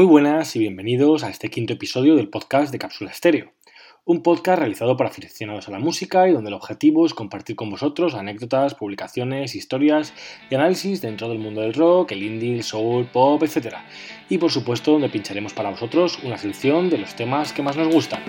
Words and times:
Muy 0.00 0.06
buenas 0.06 0.56
y 0.56 0.60
bienvenidos 0.60 1.24
a 1.24 1.28
este 1.28 1.50
quinto 1.50 1.74
episodio 1.74 2.16
del 2.16 2.30
podcast 2.30 2.72
de 2.72 2.78
Cápsula 2.78 3.10
Estéreo, 3.10 3.52
un 4.06 4.22
podcast 4.22 4.58
realizado 4.60 4.96
por 4.96 5.04
aficionados 5.04 5.68
a 5.68 5.72
la 5.72 5.78
música 5.78 6.26
y 6.26 6.32
donde 6.32 6.48
el 6.48 6.54
objetivo 6.54 7.04
es 7.04 7.12
compartir 7.12 7.54
con 7.54 7.68
vosotros 7.68 8.14
anécdotas, 8.14 8.74
publicaciones, 8.74 9.54
historias 9.54 10.14
y 10.48 10.54
análisis 10.54 11.02
dentro 11.02 11.28
del 11.28 11.38
mundo 11.38 11.60
del 11.60 11.74
rock, 11.74 12.12
el 12.12 12.22
indie, 12.22 12.54
el 12.54 12.62
soul, 12.62 13.10
pop, 13.12 13.42
etc. 13.42 13.74
Y 14.30 14.38
por 14.38 14.50
supuesto 14.50 14.92
donde 14.92 15.10
pincharemos 15.10 15.52
para 15.52 15.68
vosotros 15.68 16.18
una 16.24 16.38
selección 16.38 16.88
de 16.88 16.96
los 16.96 17.14
temas 17.14 17.52
que 17.52 17.62
más 17.62 17.76
nos 17.76 17.92
gustan. 17.92 18.22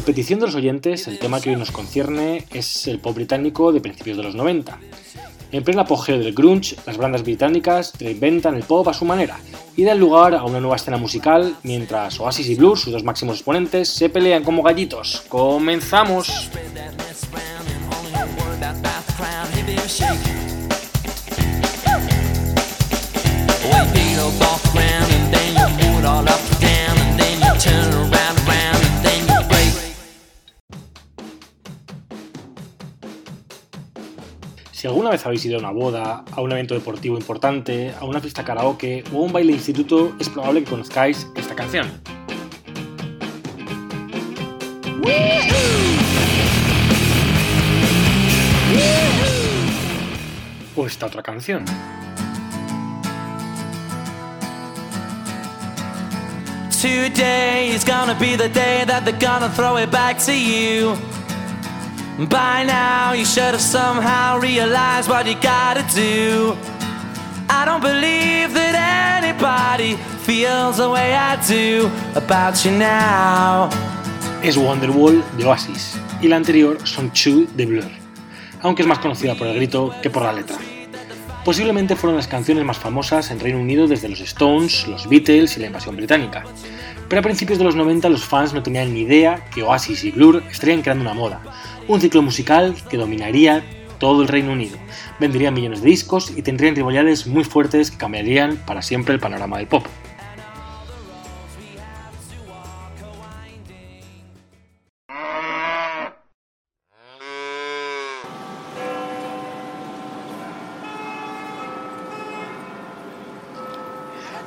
Por 0.00 0.06
petición 0.06 0.40
de 0.40 0.46
los 0.46 0.54
oyentes, 0.54 1.06
el 1.08 1.18
tema 1.18 1.42
que 1.42 1.50
hoy 1.50 1.56
nos 1.56 1.72
concierne 1.72 2.46
es 2.54 2.86
el 2.86 3.00
pop 3.00 3.14
británico 3.14 3.70
de 3.70 3.82
principios 3.82 4.16
de 4.16 4.22
los 4.22 4.34
90. 4.34 4.78
En 5.52 5.62
pleno 5.62 5.82
apogeo 5.82 6.18
del 6.18 6.32
grunge, 6.32 6.74
las 6.86 6.96
bandas 6.96 7.22
británicas 7.22 7.92
reinventan 8.00 8.54
el 8.54 8.62
pop 8.62 8.88
a 8.88 8.94
su 8.94 9.04
manera 9.04 9.38
y 9.76 9.84
dan 9.84 10.00
lugar 10.00 10.34
a 10.34 10.44
una 10.44 10.58
nueva 10.58 10.76
escena 10.76 10.96
musical, 10.96 11.54
mientras 11.64 12.18
Oasis 12.18 12.48
y 12.48 12.54
Blur, 12.54 12.78
sus 12.78 12.94
dos 12.94 13.04
máximos 13.04 13.36
exponentes, 13.36 13.90
se 13.90 14.08
pelean 14.08 14.42
como 14.42 14.62
gallitos. 14.62 15.22
¡Comenzamos! 15.28 16.48
Si 34.80 34.86
alguna 34.86 35.10
vez 35.10 35.26
habéis 35.26 35.44
ido 35.44 35.56
a 35.56 35.58
una 35.58 35.72
boda, 35.72 36.24
a 36.32 36.40
un 36.40 36.52
evento 36.52 36.72
deportivo 36.72 37.18
importante, 37.18 37.92
a 38.00 38.06
una 38.06 38.18
fiesta 38.18 38.46
karaoke 38.46 39.04
o 39.12 39.18
a 39.18 39.20
un 39.26 39.30
baile 39.30 39.52
de 39.52 39.58
instituto, 39.58 40.16
es 40.18 40.30
probable 40.30 40.64
que 40.64 40.70
conozcáis 40.70 41.28
esta 41.36 41.54
canción. 41.54 41.86
O 50.74 50.86
esta 50.86 51.04
otra 51.04 51.22
canción. 51.22 51.62
By 62.28 62.64
now, 62.66 63.14
you 63.14 63.24
should 63.24 63.54
have 63.54 63.62
somehow 63.62 64.38
realized 64.38 65.08
what 65.08 65.26
you 65.26 65.36
gotta 65.40 65.82
do. 65.94 66.54
I 67.48 67.64
don't 67.64 67.80
believe 67.80 68.52
that 68.52 69.22
anybody 69.24 69.96
feels 70.26 70.76
the 70.76 70.90
way 70.90 71.14
I 71.14 71.36
do 71.48 71.90
about 72.14 72.62
you 72.62 72.72
now. 72.72 73.70
Es 74.42 74.58
Wonderwall 74.58 75.24
de 75.38 75.46
Oasis 75.46 75.98
y 76.20 76.28
la 76.28 76.36
anterior 76.36 76.86
son 76.86 77.10
Two 77.10 77.46
de 77.56 77.64
Blur, 77.64 77.90
aunque 78.60 78.82
es 78.82 78.88
más 78.88 78.98
conocida 78.98 79.34
por 79.34 79.46
el 79.46 79.54
grito 79.54 79.94
que 80.02 80.10
por 80.10 80.22
la 80.22 80.34
letra. 80.34 80.58
Posiblemente 81.42 81.96
fueron 81.96 82.18
las 82.18 82.28
canciones 82.28 82.66
más 82.66 82.76
famosas 82.76 83.30
en 83.30 83.40
Reino 83.40 83.58
Unido 83.58 83.88
desde 83.88 84.10
los 84.10 84.20
Stones, 84.20 84.86
los 84.86 85.08
Beatles 85.08 85.56
y 85.56 85.60
la 85.60 85.68
invasión 85.68 85.96
británica. 85.96 86.44
Pero 87.08 87.20
a 87.20 87.22
principios 87.22 87.58
de 87.58 87.64
los 87.64 87.74
90 87.74 88.10
los 88.10 88.24
fans 88.24 88.52
no 88.52 88.62
tenían 88.62 88.92
ni 88.92 89.00
idea 89.00 89.46
que 89.52 89.62
Oasis 89.62 90.04
y 90.04 90.10
Blur 90.10 90.44
estarían 90.50 90.82
creando 90.82 91.02
una 91.02 91.14
moda, 91.14 91.40
un 91.90 92.00
ciclo 92.00 92.22
musical 92.22 92.76
que 92.88 92.96
dominaría 92.96 93.64
todo 93.98 94.22
el 94.22 94.28
Reino 94.28 94.52
Unido, 94.52 94.78
vendería 95.18 95.50
millones 95.50 95.82
de 95.82 95.90
discos 95.90 96.30
y 96.36 96.42
tendrían 96.42 96.76
rivalidades 96.76 97.26
muy 97.26 97.42
fuertes 97.42 97.90
que 97.90 97.98
cambiarían 97.98 98.56
para 98.58 98.80
siempre 98.80 99.12
el 99.12 99.18
panorama 99.18 99.58
del 99.58 99.66
pop. 99.66 99.84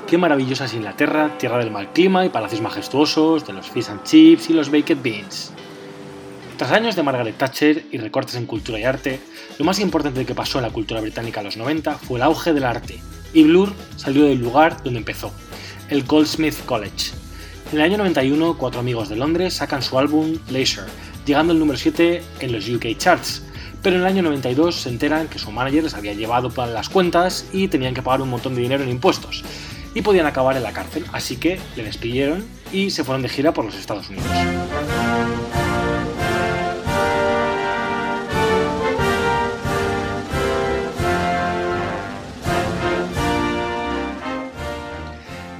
Qué 0.08 0.18
maravillosa 0.18 0.66
es 0.66 0.74
Inglaterra, 0.76 1.38
tierra 1.38 1.58
del 1.58 1.72
mal 1.72 1.92
clima 1.92 2.26
y 2.26 2.30
palacios 2.30 2.62
majestuosos, 2.62 3.46
de 3.46 3.52
los 3.52 3.70
fish 3.70 3.90
and 3.90 4.04
chips 4.04 4.50
y 4.50 4.54
los 4.54 4.72
baked 4.72 5.00
beans. 5.04 5.52
Tras 6.58 6.72
años 6.72 6.96
de 6.96 7.02
Margaret 7.02 7.36
Thatcher 7.36 7.86
y 7.92 7.98
recortes 7.98 8.36
en 8.36 8.46
cultura 8.46 8.80
y 8.80 8.84
arte, 8.84 9.20
lo 9.58 9.66
más 9.66 9.80
importante 9.80 10.26
que 10.26 10.36
pasó 10.36 10.60
en 10.60 10.64
la 10.64 10.70
cultura 10.70 11.02
británica 11.02 11.40
en 11.40 11.48
los 11.48 11.58
90 11.58 11.98
fue 11.98 12.20
el 12.20 12.24
auge 12.24 12.54
del 12.54 12.64
arte, 12.64 13.02
y 13.34 13.44
Blur 13.44 13.74
salió 13.96 14.26
del 14.26 14.40
lugar 14.40 14.84
donde 14.84 15.00
empezó, 15.00 15.34
el 15.90 16.04
Goldsmith 16.04 16.64
College. 16.66 17.12
En 17.72 17.80
el 17.80 17.84
año 17.84 17.98
91, 17.98 18.56
cuatro 18.58 18.80
amigos 18.80 19.10
de 19.10 19.16
Londres 19.16 19.56
sacan 19.56 19.82
su 19.82 19.98
álbum 19.98 20.38
Leisure, 20.52 20.86
llegando 21.26 21.54
al 21.54 21.60
número 21.60 21.78
7 21.78 22.24
en 22.40 22.52
los 22.52 22.70
UK 22.70 22.98
charts, 22.98 23.44
pero 23.82 23.96
en 23.96 24.04
el 24.04 24.08
año 24.08 24.22
92 24.22 24.76
se 24.76 24.90
enteran 24.90 25.28
que 25.28 25.40
su 25.40 25.52
manager 25.52 25.84
les 25.84 25.96
había 25.96 26.14
llevado 26.14 26.52
para 26.52 26.72
las 26.72 26.88
cuentas 26.88 27.48
y 27.52 27.68
tenían 27.68 27.96
que 27.96 28.04
pagar 28.04 28.22
un 28.22 28.30
montón 28.30 28.54
de 28.54 28.62
dinero 28.62 28.84
en 28.84 28.90
impuestos, 28.90 29.44
y 29.96 30.04
podían 30.04 30.28
acabar 30.28 30.56
en 30.56 30.64
la 30.64 30.72
cárcel, 30.72 31.04
así 31.14 31.38
que 31.38 31.60
le 31.76 31.84
despidieron 31.84 32.46
y 32.72 32.92
se 32.92 33.04
fueron 33.04 33.24
de 33.24 33.30
gira 33.30 33.54
por 33.54 33.66
los 33.66 33.76
Estados 33.76 34.08
Unidos. 34.10 34.28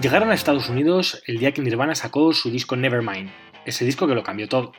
Llegaron 0.04 0.32
a 0.32 0.34
Estados 0.34 0.68
Unidos 0.68 1.24
el 1.28 1.38
día 1.38 1.54
que 1.54 1.62
Nirvana 1.62 1.96
sacó 1.96 2.34
su 2.34 2.52
disco 2.52 2.76
Nevermind, 2.76 3.30
ese 3.64 3.86
disco 3.86 4.06
que 4.06 4.14
lo 4.14 4.22
cambió 4.22 4.50
todo. 4.50 4.74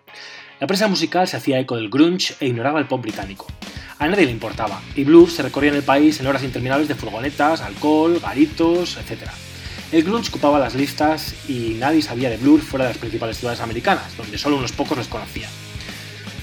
La 0.60 0.66
prensa 0.66 0.86
musical 0.86 1.26
se 1.26 1.38
hacía 1.38 1.58
eco 1.58 1.76
del 1.76 1.88
grunge 1.88 2.34
e 2.40 2.46
ignoraba 2.46 2.78
el 2.78 2.86
pop 2.86 3.00
británico. 3.00 3.46
A 3.98 4.06
nadie 4.06 4.26
le 4.26 4.32
importaba, 4.32 4.82
y 4.94 5.02
Blur 5.04 5.30
se 5.30 5.42
recorría 5.42 5.70
en 5.70 5.76
el 5.76 5.82
país 5.82 6.20
en 6.20 6.26
horas 6.26 6.42
interminables 6.42 6.88
de 6.88 6.94
furgonetas, 6.94 7.62
alcohol, 7.62 8.20
garitos, 8.20 8.98
etc. 8.98 9.30
El 9.92 10.02
grunge 10.02 10.28
ocupaba 10.28 10.58
las 10.58 10.74
listas 10.74 11.34
y 11.48 11.78
nadie 11.78 12.02
sabía 12.02 12.28
de 12.28 12.36
Blur 12.36 12.60
fuera 12.60 12.84
de 12.84 12.90
las 12.90 12.98
principales 12.98 13.38
ciudades 13.38 13.62
americanas, 13.62 14.14
donde 14.18 14.36
solo 14.36 14.58
unos 14.58 14.72
pocos 14.72 14.98
les 14.98 15.08
conocían. 15.08 15.50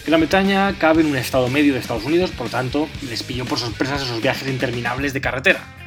Gran 0.07 0.21
Bretaña 0.21 0.73
cabe 0.79 1.01
en 1.01 1.07
un 1.11 1.17
estado 1.17 1.49
medio 1.49 1.73
de 1.73 1.79
Estados 1.79 2.05
Unidos, 2.05 2.31
por 2.31 2.47
lo 2.47 2.51
tanto, 2.51 2.89
les 3.07 3.21
pilló 3.21 3.45
por 3.45 3.59
sorpresa 3.59 3.97
esos 3.97 4.23
viajes 4.23 4.47
interminables 4.47 5.13
de 5.13 5.21
carretera. 5.21 5.80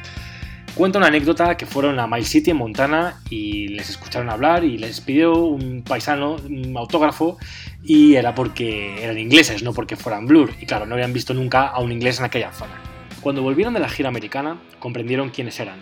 Cuenta 0.75 0.97
una 0.97 1.07
anécdota 1.07 1.55
que 1.55 1.65
fueron 1.65 1.97
a 1.99 2.05
Mile 2.05 2.25
City 2.25 2.51
en 2.51 2.57
Montana 2.57 3.21
y 3.29 3.69
les 3.69 3.91
escucharon 3.91 4.29
hablar 4.29 4.65
y 4.65 4.77
les 4.77 4.99
pidió 4.99 5.33
un 5.33 5.83
paisano 5.83 6.35
un 6.35 6.75
autógrafo 6.75 7.37
y 7.81 8.15
era 8.15 8.35
porque 8.35 9.01
eran 9.01 9.17
ingleses, 9.17 9.63
no 9.63 9.71
porque 9.71 9.95
fueran 9.95 10.25
Blur. 10.25 10.51
Y 10.59 10.65
claro, 10.65 10.85
no 10.85 10.95
habían 10.95 11.13
visto 11.13 11.33
nunca 11.33 11.67
a 11.67 11.79
un 11.79 11.93
inglés 11.93 12.19
en 12.19 12.25
aquella 12.25 12.51
zona. 12.51 12.73
Cuando 13.21 13.41
volvieron 13.41 13.73
de 13.73 13.79
la 13.79 13.87
gira 13.87 14.09
americana, 14.09 14.59
comprendieron 14.77 15.29
quiénes 15.29 15.57
eran. 15.61 15.79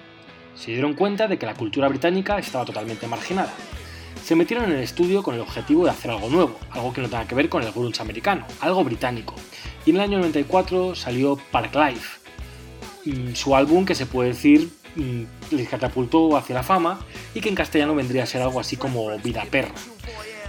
Se 0.53 0.69
dieron 0.69 0.93
cuenta 0.93 1.27
de 1.27 1.39
que 1.39 1.47
la 1.47 1.55
cultura 1.55 1.87
británica 1.87 2.37
estaba 2.37 2.63
totalmente 2.63 3.07
marginada. 3.07 3.51
Se 4.23 4.35
metieron 4.35 4.65
en 4.65 4.77
el 4.77 4.83
estudio 4.83 5.23
con 5.23 5.33
el 5.33 5.41
objetivo 5.41 5.85
de 5.85 5.89
hacer 5.89 6.11
algo 6.11 6.29
nuevo, 6.29 6.59
algo 6.69 6.93
que 6.93 7.01
no 7.01 7.09
tenga 7.09 7.27
que 7.27 7.33
ver 7.33 7.49
con 7.49 7.63
el 7.63 7.71
grunge 7.71 7.99
americano, 7.99 8.45
algo 8.59 8.83
británico. 8.83 9.33
Y 9.87 9.89
en 9.89 9.95
el 9.95 10.01
año 10.03 10.17
94 10.19 10.93
salió 10.93 11.39
Park 11.51 11.73
Life, 11.73 12.19
mm, 13.05 13.33
su 13.33 13.55
álbum 13.55 13.85
que 13.85 13.95
se 13.95 14.05
puede 14.05 14.29
decir 14.29 14.82
les 14.95 15.69
catapultó 15.69 16.35
hacia 16.37 16.55
la 16.55 16.63
fama 16.63 16.99
y 17.33 17.41
que 17.41 17.49
en 17.49 17.55
castellano 17.55 17.95
vendría 17.95 18.23
a 18.23 18.25
ser 18.25 18.41
algo 18.41 18.59
así 18.59 18.77
como 18.77 19.09
Vida 19.19 19.45
Perra. 19.49 19.73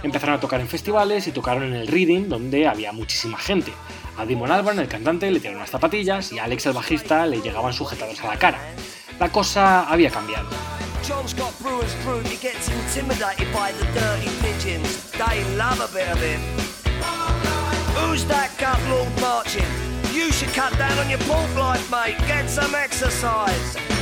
Empezaron 0.03 0.35
a 0.35 0.39
tocar 0.39 0.61
en 0.61 0.67
festivales 0.67 1.27
y 1.27 1.31
tocaron 1.31 1.63
en 1.63 1.73
el 1.73 1.87
Reading, 1.87 2.29
donde 2.29 2.67
había 2.67 2.91
muchísima 2.91 3.37
gente. 3.37 3.73
A 4.17 4.25
Damon 4.25 4.51
Albarn, 4.51 4.79
el 4.79 4.87
cantante, 4.87 5.31
le 5.31 5.39
tiraron 5.39 5.57
unas 5.57 5.71
zapatillas 5.71 6.31
y 6.31 6.39
a 6.39 6.43
Alex, 6.43 6.67
el 6.67 6.73
bajista, 6.73 7.25
le 7.25 7.41
llegaban 7.41 7.73
sujetados 7.73 8.21
a 8.21 8.27
la 8.27 8.37
cara. 8.37 8.59
La 9.19 9.29
cosa 9.31 9.89
había 9.89 10.11
cambiado. 10.11 10.47
You 20.15 20.31
should 20.31 20.53
cut 20.53 20.71
down 20.77 20.97
on 20.97 21.09
your 21.09 21.19
pork 21.27 21.53
life, 21.57 21.91
mate. 21.91 22.17
Get 22.25 22.49
some 22.49 22.73
exercise. 22.73 23.94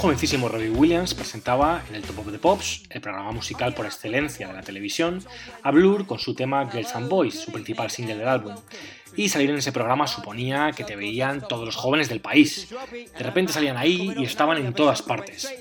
Jovencísimo 0.00 0.48
Robbie 0.48 0.70
Williams 0.70 1.12
presentaba 1.12 1.82
en 1.90 1.94
el 1.94 2.02
Top 2.02 2.20
of 2.20 2.32
the 2.32 2.38
Pops, 2.38 2.84
el 2.88 3.02
programa 3.02 3.32
musical 3.32 3.74
por 3.74 3.84
excelencia 3.84 4.48
de 4.48 4.54
la 4.54 4.62
televisión, 4.62 5.22
a 5.62 5.70
Blur 5.70 6.06
con 6.06 6.18
su 6.18 6.34
tema 6.34 6.66
Girls 6.70 6.96
and 6.96 7.10
Boys, 7.10 7.38
su 7.38 7.52
principal 7.52 7.90
single 7.90 8.16
del 8.16 8.28
álbum. 8.28 8.54
Y 9.14 9.28
salir 9.28 9.50
en 9.50 9.56
ese 9.56 9.72
programa 9.72 10.06
suponía 10.06 10.72
que 10.74 10.84
te 10.84 10.96
veían 10.96 11.46
todos 11.46 11.66
los 11.66 11.76
jóvenes 11.76 12.08
del 12.08 12.22
país. 12.22 12.68
De 12.90 13.22
repente 13.22 13.52
salían 13.52 13.76
ahí 13.76 14.14
y 14.16 14.24
estaban 14.24 14.56
en 14.56 14.72
todas 14.72 15.02
partes. 15.02 15.52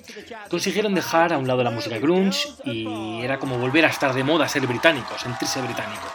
Consiguieron 0.49 0.95
dejar 0.95 1.33
a 1.33 1.37
un 1.37 1.45
lado 1.45 1.61
la 1.61 1.71
música 1.71 1.97
grunge 1.97 2.47
y 2.63 3.21
era 3.21 3.39
como 3.39 3.57
volver 3.57 3.83
a 3.83 3.89
estar 3.89 4.13
de 4.13 4.23
moda 4.23 4.47
ser 4.47 4.65
británico, 4.65 5.17
sentirse 5.19 5.61
británico. 5.61 6.07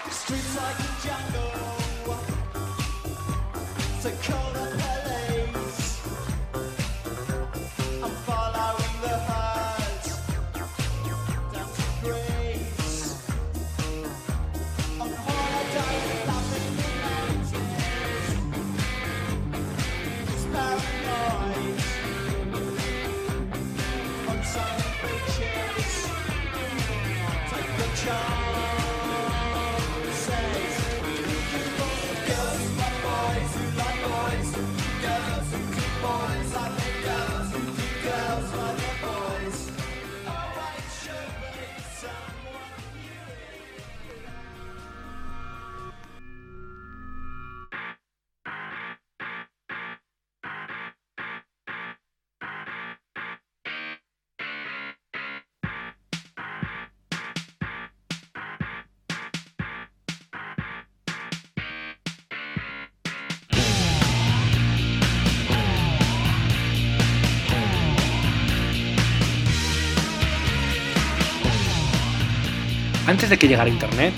Antes 73.15 73.31
de 73.31 73.39
que 73.39 73.47
llegara 73.47 73.71
Internet, 73.71 74.13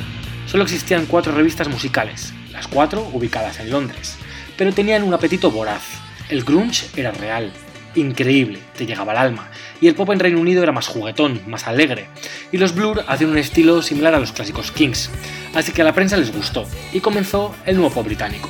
solo 0.46 0.62
existían 0.62 1.04
cuatro 1.04 1.30
revistas 1.30 1.68
musicales, 1.68 2.32
las 2.50 2.66
cuatro 2.66 3.06
ubicadas 3.12 3.60
en 3.60 3.68
Londres, 3.68 4.16
pero 4.56 4.72
tenían 4.72 5.02
un 5.02 5.12
apetito 5.12 5.50
voraz. 5.50 5.82
El 6.30 6.44
grunge 6.44 6.86
era 6.96 7.10
real, 7.10 7.52
increíble, 7.94 8.58
te 8.74 8.86
llegaba 8.86 9.12
al 9.12 9.18
alma, 9.18 9.50
y 9.82 9.88
el 9.88 9.94
pop 9.94 10.08
en 10.12 10.18
Reino 10.18 10.40
Unido 10.40 10.62
era 10.62 10.72
más 10.72 10.86
juguetón, 10.86 11.42
más 11.46 11.66
alegre, 11.66 12.06
y 12.52 12.56
los 12.56 12.74
Blur 12.74 13.04
hacían 13.06 13.32
un 13.32 13.36
estilo 13.36 13.82
similar 13.82 14.14
a 14.14 14.18
los 14.18 14.32
clásicos 14.32 14.72
Kings, 14.72 15.10
así 15.54 15.72
que 15.72 15.82
a 15.82 15.84
la 15.84 15.92
prensa 15.92 16.16
les 16.16 16.34
gustó, 16.34 16.66
y 16.94 17.00
comenzó 17.00 17.54
el 17.66 17.76
nuevo 17.76 17.92
pop 17.92 18.06
británico. 18.06 18.48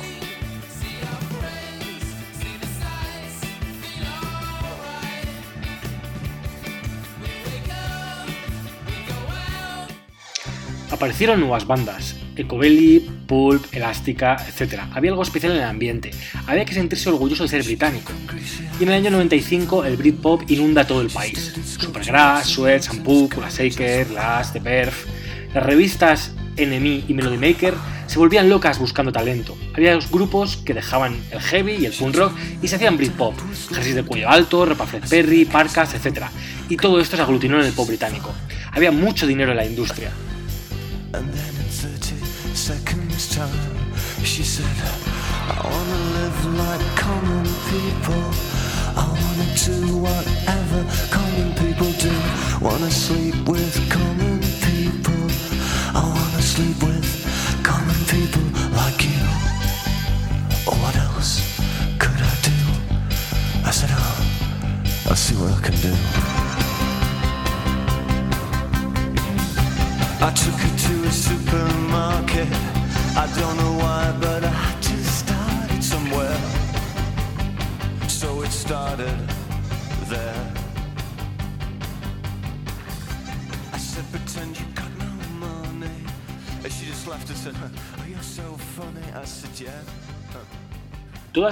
Aparecieron 10.97 11.39
nuevas 11.39 11.67
bandas, 11.67 12.15
Ecobelly, 12.35 13.07
Pulp, 13.27 13.71
Elástica, 13.71 14.35
etc. 14.47 14.81
Había 14.95 15.11
algo 15.11 15.21
especial 15.21 15.51
en 15.51 15.59
el 15.59 15.63
ambiente, 15.65 16.09
había 16.47 16.65
que 16.65 16.73
sentirse 16.73 17.07
orgulloso 17.07 17.43
de 17.43 17.49
ser 17.49 17.63
británico. 17.63 18.11
Y 18.79 18.83
en 18.83 18.89
el 18.89 18.95
año 18.95 19.11
95 19.11 19.85
el 19.85 19.95
Britpop 19.95 20.49
inunda 20.49 20.87
todo 20.87 21.01
el 21.01 21.11
país. 21.11 21.53
Supergrass, 21.77 22.47
Sweat, 22.47 22.81
Shampoo, 22.81 23.29
Kula 23.29 23.47
Shaker, 23.47 24.09
Last, 24.09 24.53
The 24.53 24.59
Perf. 24.59 25.05
Las 25.53 25.63
revistas 25.67 26.31
NME 26.57 27.03
y 27.07 27.13
Melody 27.13 27.37
Maker 27.37 27.75
se 28.07 28.17
volvían 28.17 28.49
locas 28.49 28.79
buscando 28.79 29.11
talento. 29.11 29.55
Había 29.75 29.93
dos 29.93 30.09
grupos 30.09 30.57
que 30.57 30.73
dejaban 30.73 31.15
el 31.29 31.41
heavy 31.41 31.73
y 31.73 31.85
el 31.85 31.93
punk 31.93 32.15
rock 32.15 32.33
y 32.59 32.67
se 32.67 32.77
hacían 32.77 32.97
Britpop, 32.97 33.35
jerseys 33.71 33.93
de 33.93 34.03
cuello 34.03 34.29
alto, 34.29 34.65
ropa 34.65 34.87
Fred 34.87 35.03
Perry, 35.07 35.45
parkas, 35.45 35.93
etc. 35.93 36.23
Y 36.69 36.77
todo 36.77 36.99
esto 36.99 37.15
se 37.15 37.21
aglutinó 37.21 37.59
en 37.59 37.67
el 37.67 37.73
pop 37.73 37.87
británico. 37.87 38.33
Había 38.71 38.91
mucho 38.91 39.27
dinero 39.27 39.51
en 39.51 39.57
la 39.57 39.65
industria. 39.65 40.09
And 41.17 41.33
then 41.33 41.55
in 41.55 41.69
30 41.71 42.15
seconds 42.53 43.35
time 43.35 43.93
She 44.23 44.43
said 44.43 44.65
I 45.49 45.61
wanna 45.63 45.99
live 46.17 46.39
like 46.61 46.95
common 46.95 47.45
people. 47.73 48.23
I 48.95 49.07
wanna 49.21 49.47
do 49.65 49.97
whatever 49.97 50.85
common 51.09 51.55
people 51.55 51.91
do. 51.93 52.13
Wanna 52.61 52.91
sleep 52.91 53.49
with 53.49 53.75
common 53.89 54.26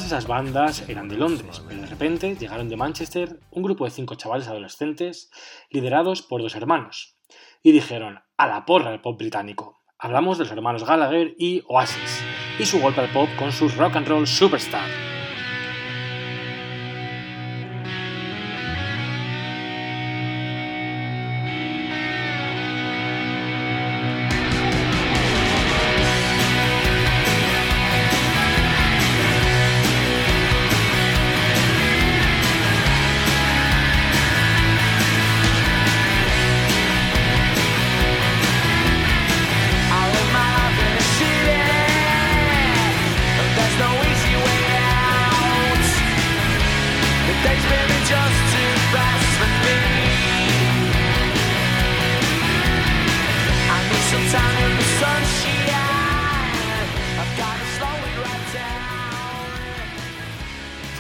Esas 0.06 0.28
bandas 0.28 0.88
eran 0.88 1.10
de 1.10 1.18
Londres, 1.18 1.64
pero 1.68 1.82
de 1.82 1.88
repente 1.88 2.36
llegaron 2.36 2.70
de 2.70 2.78
Manchester 2.78 3.40
un 3.50 3.64
grupo 3.64 3.86
de 3.86 3.90
cinco 3.90 4.14
chavales 4.14 4.48
adolescentes 4.48 5.32
liderados 5.72 6.22
por 6.22 6.44
dos 6.44 6.54
hermanos, 6.54 7.18
y 7.64 7.72
dijeron 7.72 8.20
a 8.38 8.46
la 8.46 8.68
porra 8.68 8.94
el 8.94 9.02
pop 9.02 9.18
británico. 9.18 9.82
Hablamos 9.98 10.38
de 10.38 10.44
los 10.44 10.54
hermanos 10.54 10.86
Gallagher 10.86 11.34
y 11.40 11.64
Oasis, 11.68 12.24
y 12.60 12.68
su 12.68 12.80
golpe 12.80 13.02
al 13.02 13.12
pop 13.12 13.28
con 13.40 13.52
su 13.52 13.68
rock 13.68 13.96
and 13.96 14.08
roll 14.08 14.28
superstar. 14.28 15.05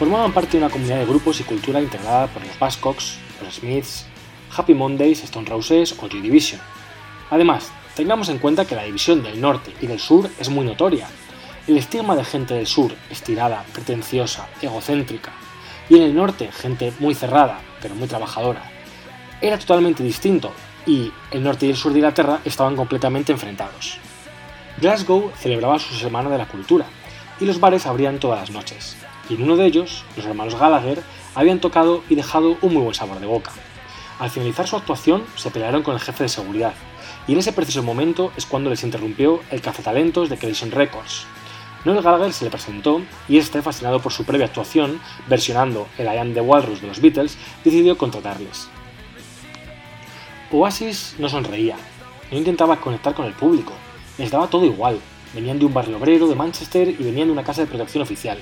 Formaban 0.05 0.33
parte 0.33 0.51
de 0.51 0.63
una 0.63 0.69
comunidad 0.71 0.99
de 0.99 1.05
grupos 1.07 1.39
y 1.39 1.45
cultura 1.45 1.81
integrada 1.81 2.27
por 2.27 2.45
los 2.45 2.59
Buzzcocks, 2.59 3.17
los 3.41 3.55
Smiths, 3.55 4.05
Happy 4.55 4.75
Mondays, 4.75 5.23
Stone 5.23 5.49
Roses 5.49 5.95
o 5.99 6.07
Joy 6.07 6.21
Division. 6.21 6.61
Además, 7.31 7.71
tengamos 7.95 8.29
en 8.29 8.37
cuenta 8.37 8.65
que 8.65 8.75
la 8.75 8.83
división 8.83 9.23
del 9.23 9.41
norte 9.41 9.73
y 9.81 9.87
del 9.87 9.99
sur 9.99 10.29
es 10.37 10.47
muy 10.49 10.63
notoria. 10.63 11.07
El 11.65 11.79
estigma 11.79 12.15
de 12.15 12.23
gente 12.23 12.53
del 12.53 12.67
sur, 12.67 12.93
estirada, 13.09 13.65
pretenciosa, 13.73 14.47
egocéntrica, 14.61 15.31
y 15.89 15.95
en 15.95 16.03
el 16.03 16.15
norte 16.15 16.51
gente 16.51 16.93
muy 16.99 17.15
cerrada, 17.15 17.59
pero 17.81 17.95
muy 17.95 18.07
trabajadora, 18.07 18.61
era 19.41 19.57
totalmente 19.57 20.03
distinto 20.03 20.51
y 20.85 21.11
el 21.31 21.41
norte 21.41 21.65
y 21.65 21.71
el 21.71 21.75
sur 21.75 21.91
de 21.93 21.97
Inglaterra 21.97 22.41
estaban 22.45 22.75
completamente 22.75 23.31
enfrentados. 23.31 23.97
Glasgow 24.79 25.31
celebraba 25.39 25.79
su 25.79 25.95
Semana 25.95 26.29
de 26.29 26.37
la 26.37 26.47
Cultura 26.47 26.85
y 27.39 27.45
los 27.45 27.59
bares 27.59 27.87
abrían 27.87 28.19
todas 28.19 28.39
las 28.41 28.51
noches, 28.51 28.95
y 29.29 29.35
en 29.35 29.43
uno 29.43 29.55
de 29.55 29.65
ellos, 29.65 30.03
los 30.15 30.25
hermanos 30.25 30.55
Gallagher 30.55 31.01
habían 31.33 31.59
tocado 31.59 32.03
y 32.09 32.15
dejado 32.15 32.57
un 32.61 32.73
muy 32.73 32.83
buen 32.83 32.95
sabor 32.95 33.19
de 33.19 33.25
boca. 33.25 33.51
Al 34.19 34.29
finalizar 34.29 34.67
su 34.67 34.75
actuación, 34.75 35.23
se 35.35 35.51
pelearon 35.51 35.83
con 35.83 35.93
el 35.93 35.99
jefe 35.99 36.23
de 36.23 36.29
seguridad, 36.29 36.73
y 37.27 37.33
en 37.33 37.39
ese 37.39 37.53
preciso 37.53 37.83
momento 37.83 38.31
es 38.37 38.45
cuando 38.45 38.69
les 38.69 38.83
interrumpió 38.83 39.41
el 39.51 39.61
cazatalentos 39.61 40.29
de 40.29 40.37
Clayson 40.37 40.71
Records. 40.71 41.25
Noel 41.83 42.01
Gallagher 42.01 42.33
se 42.33 42.45
le 42.45 42.51
presentó 42.51 43.01
y 43.27 43.37
este, 43.37 43.61
fascinado 43.61 43.99
por 44.01 44.11
su 44.11 44.25
previa 44.25 44.47
actuación, 44.47 44.99
versionando 45.27 45.87
el 45.97 46.07
I 46.07 46.17
Am 46.17 46.33
the 46.33 46.41
Walrus 46.41 46.81
de 46.81 46.87
los 46.87 46.99
Beatles, 46.99 47.37
decidió 47.63 47.97
contratarles. 47.97 48.69
Oasis 50.51 51.15
no 51.19 51.29
sonreía, 51.29 51.75
no 52.31 52.37
intentaba 52.37 52.77
conectar 52.77 53.13
con 53.13 53.25
el 53.25 53.33
público, 53.33 53.73
les 54.17 54.31
daba 54.31 54.47
todo 54.47 54.65
igual, 54.65 54.99
venían 55.33 55.59
de 55.59 55.65
un 55.65 55.73
barrio 55.73 55.97
obrero 55.97 56.27
de 56.27 56.35
Manchester 56.35 56.87
y 56.87 57.03
venían 57.03 57.27
de 57.27 57.33
una 57.33 57.43
casa 57.43 57.61
de 57.61 57.67
protección 57.67 58.01
oficial. 58.01 58.39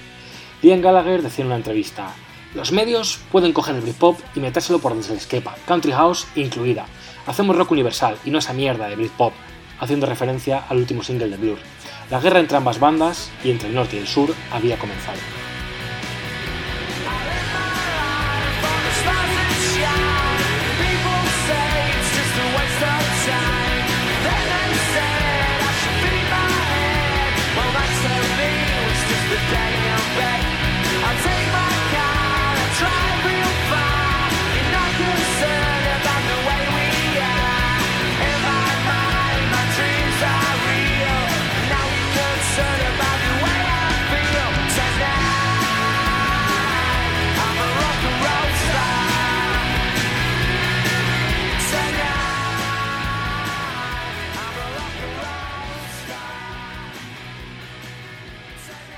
Liam 0.64 0.80
Gallagher 0.80 1.22
decía 1.22 1.44
en 1.44 1.48
una 1.48 1.58
entrevista, 1.58 2.14
los 2.56 2.72
medios 2.72 3.20
pueden 3.34 3.52
coger 3.52 3.76
el 3.76 3.82
Britpop 3.82 4.18
y 4.34 4.40
metérselo 4.40 4.80
por 4.80 4.94
donde 4.94 5.06
se 5.06 5.14
les 5.14 5.28
quepa, 5.28 5.58
country 5.68 5.92
house 5.92 6.26
incluida. 6.36 6.86
Hacemos 7.28 7.58
rock 7.58 7.72
universal 7.72 8.16
y 8.24 8.32
no 8.32 8.40
esa 8.40 8.54
mierda 8.54 8.88
de 8.88 8.96
Britpop, 8.96 9.34
haciendo 9.82 10.06
referencia 10.06 10.64
al 10.70 10.78
último 10.78 11.04
single 11.04 11.28
de 11.28 11.36
Blur. 11.36 11.58
La 12.10 12.22
guerra 12.22 12.40
entre 12.40 12.56
ambas 12.56 12.80
bandas 12.80 13.30
y 13.44 13.52
entre 13.52 13.68
el 13.68 13.76
norte 13.76 13.98
y 13.98 14.00
el 14.00 14.08
sur 14.08 14.34
había 14.54 14.80
comenzado. 14.80 15.20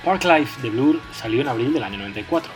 Park 0.05 0.23
Life 0.23 0.61
de 0.61 0.69
Blur 0.69 1.01
salió 1.11 1.41
en 1.41 1.47
abril 1.47 1.73
del 1.73 1.81
año 1.81 1.97
94 1.97 2.51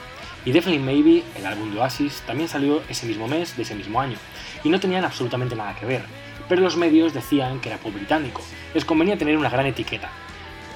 y 0.46 0.52
Definitely 0.52 0.86
Maybe, 0.86 1.24
el 1.36 1.48
álbum 1.48 1.74
de 1.74 1.80
Oasis, 1.80 2.22
también 2.28 2.48
salió 2.48 2.84
ese 2.88 3.08
mismo 3.08 3.28
mes 3.28 3.58
de 3.58 3.64
ese 3.64 3.74
mismo 3.74 4.00
año 4.00 4.18
y 4.64 4.70
no 4.70 4.80
tenían 4.80 5.04
absolutamente 5.04 5.56
nada 5.56 5.74
que 5.74 5.88
ver, 5.88 6.04
pero 6.48 6.62
los 6.62 6.78
medios 6.78 7.12
decían 7.12 7.60
que 7.60 7.70
era 7.70 7.80
pop 7.80 7.92
británico, 7.92 8.44
les 8.76 8.86
convenía 8.86 9.18
tener 9.18 9.36
una 9.36 9.50
gran 9.50 9.66
etiqueta. 9.66 10.12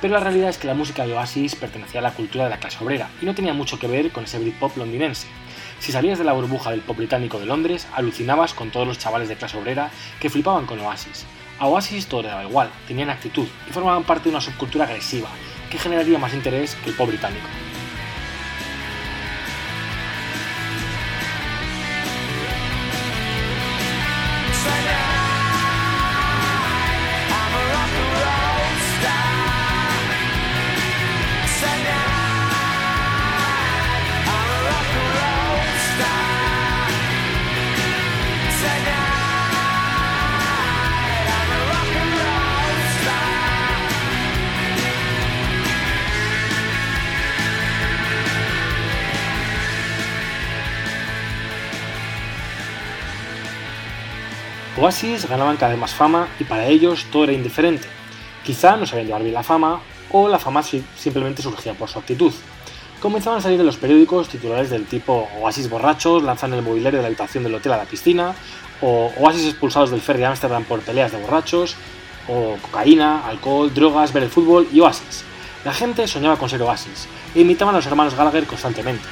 Pero 0.02 0.16
la 0.16 0.20
realidad 0.22 0.50
es 0.50 0.58
que 0.58 0.66
la 0.66 0.74
música 0.74 1.06
de 1.06 1.14
Oasis 1.14 1.54
pertenecía 1.54 2.00
a 2.00 2.04
la 2.04 2.16
cultura 2.16 2.46
de 2.46 2.50
la 2.50 2.58
clase 2.58 2.84
obrera 2.84 3.08
y 3.22 3.28
no 3.28 3.36
tenía 3.36 3.54
mucho 3.54 3.78
que 3.78 3.86
ver 3.86 4.10
con 4.10 4.24
ese 4.24 4.40
Britpop 4.40 4.76
londinense. 4.76 5.28
Si 5.80 5.92
salías 5.92 6.18
de 6.18 6.26
la 6.26 6.34
burbuja 6.34 6.72
del 6.72 6.82
pop 6.82 6.98
británico 6.98 7.40
de 7.40 7.46
Londres, 7.46 7.88
alucinabas 7.94 8.56
con 8.56 8.72
todos 8.72 8.88
los 8.88 8.98
chavales 8.98 9.30
de 9.30 9.36
clase 9.36 9.60
obrera 9.60 9.92
que 10.20 10.32
flipaban 10.32 10.66
con 10.66 10.80
Oasis. 10.80 11.28
A 11.60 11.68
Oasis 11.68 12.08
todo 12.08 12.24
le 12.24 12.30
daba 12.30 12.44
igual, 12.44 12.72
tenían 12.88 13.12
actitud 13.12 13.46
y 13.70 13.72
formaban 13.72 14.06
parte 14.06 14.24
de 14.24 14.32
una 14.32 14.42
subcultura 14.42 14.86
agresiva, 14.86 15.30
que 15.74 15.80
generaría 15.80 16.20
más 16.20 16.36
interés 16.36 16.76
que 16.76 16.92
el 16.92 16.96
pop 16.96 17.08
británico. 17.08 17.48
Oasis 54.84 55.30
ganaban 55.30 55.56
cada 55.56 55.72
vez 55.72 55.80
más 55.80 55.94
fama 55.94 56.28
y 56.42 56.44
para 56.44 56.68
ellos 56.68 57.06
todo 57.10 57.24
era 57.24 57.32
indiferente. 57.32 57.88
Quizá 58.44 58.76
no 58.76 58.86
sabían 58.86 59.08
llevar 59.08 59.22
bien 59.22 59.34
la 59.34 59.42
fama 59.42 59.80
o 60.12 60.28
la 60.28 60.40
fama 60.40 60.62
simplemente 60.62 61.42
surgía 61.42 61.74
por 61.74 61.88
su 61.88 62.00
actitud. 62.00 62.34
Comenzaban 63.00 63.40
a 63.40 63.42
salir 63.42 63.58
de 63.58 63.64
los 63.64 63.78
periódicos 63.78 64.28
titulares 64.28 64.70
del 64.70 64.86
tipo 64.86 65.30
Oasis 65.40 65.70
borrachos 65.70 66.22
lanzan 66.22 66.52
el 66.52 66.64
mobiliario 66.64 67.00
de 67.00 67.04
la 67.04 67.08
habitación 67.08 67.46
del 67.46 67.56
hotel 67.56 67.72
a 67.72 67.78
la 67.78 67.86
piscina, 67.86 68.36
o 68.82 69.10
Oasis 69.20 69.46
expulsados 69.46 69.90
del 69.90 70.02
ferry 70.02 70.20
de 70.20 70.26
Ámsterdam 70.26 70.66
por 70.66 70.82
peleas 70.82 71.14
de 71.14 71.22
borrachos, 71.22 71.78
o 72.28 72.58
cocaína, 72.62 73.26
alcohol, 73.26 73.74
drogas, 73.74 74.12
ver 74.12 74.24
el 74.24 74.30
fútbol 74.30 74.68
y 74.74 74.82
Oasis. 74.82 75.24
La 75.64 75.72
gente 75.72 76.10
soñaba 76.10 76.36
con 76.36 76.50
ser 76.50 76.62
Oasis 76.62 77.08
e 77.34 77.40
imitaban 77.40 77.74
a 77.74 77.78
los 77.78 77.88
hermanos 77.88 78.16
Gallagher 78.16 78.46
constantemente. 78.46 79.08